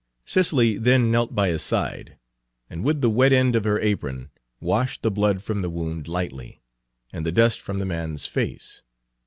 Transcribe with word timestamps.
Cicely 0.25 0.79
then 0.79 1.11
knelt 1.11 1.35
by 1.35 1.49
his 1.49 1.61
side, 1.61 2.17
and 2.71 2.83
with 2.83 3.01
the 3.01 3.09
wet 3.11 3.31
end 3.31 3.55
of 3.55 3.65
her 3.65 3.79
apron 3.79 4.31
washed 4.59 5.03
the 5.03 5.11
blood 5.11 5.43
from 5.43 5.61
the 5.61 5.69
wound 5.69 6.07
lightly, 6.07 6.59
and 7.13 7.23
the 7.23 7.31
dust 7.31 7.61
from 7.61 7.77
the 7.77 7.85
man's 7.85 8.25
face. 8.25 8.81